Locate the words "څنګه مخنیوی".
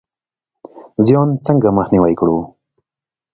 1.45-2.13